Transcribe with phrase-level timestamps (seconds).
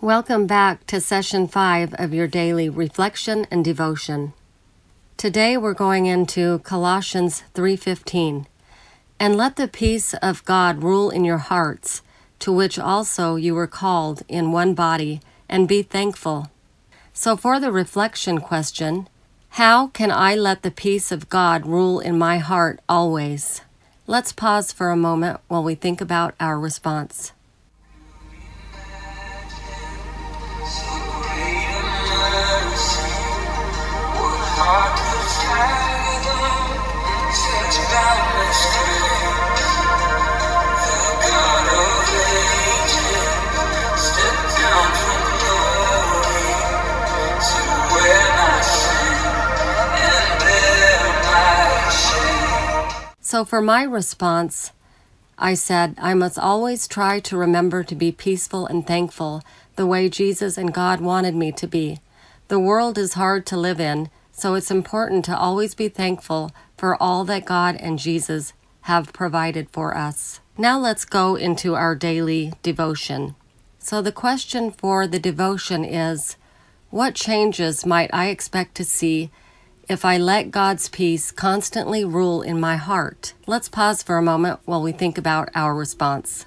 [0.00, 4.32] Welcome back to session 5 of your daily reflection and devotion.
[5.16, 8.46] Today we're going into Colossians 3:15.
[9.18, 12.02] And let the peace of God rule in your hearts,
[12.38, 16.46] to which also you were called in one body, and be thankful.
[17.12, 19.08] So for the reflection question,
[19.58, 23.62] how can I let the peace of God rule in my heart always?
[24.06, 27.32] Let's pause for a moment while we think about our response.
[53.28, 54.72] So, for my response,
[55.38, 59.42] I said, I must always try to remember to be peaceful and thankful
[59.76, 62.00] the way Jesus and God wanted me to be.
[62.48, 67.00] The world is hard to live in, so it's important to always be thankful for
[67.02, 70.40] all that God and Jesus have provided for us.
[70.56, 73.34] Now let's go into our daily devotion.
[73.78, 76.36] So, the question for the devotion is
[76.90, 79.30] What changes might I expect to see
[79.88, 83.34] if I let God's peace constantly rule in my heart?
[83.46, 86.46] Let's pause for a moment while we think about our response.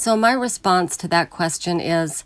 [0.00, 2.24] So, my response to that question is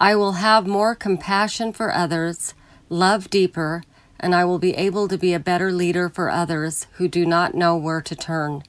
[0.00, 2.52] I will have more compassion for others,
[2.88, 3.84] love deeper,
[4.18, 7.54] and I will be able to be a better leader for others who do not
[7.54, 8.64] know where to turn.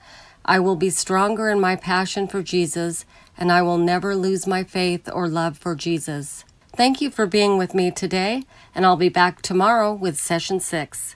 [0.46, 3.06] I will be stronger in my passion for Jesus,
[3.40, 6.46] and I will never lose my faith or love for Jesus.
[6.76, 8.44] Thank you for being with me today,
[8.76, 11.16] and I'll be back tomorrow with session six.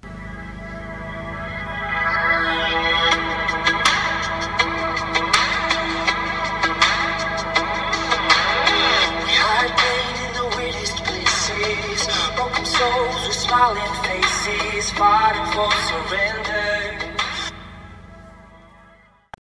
[13.47, 16.87] Smiling faces, fighting for surrender.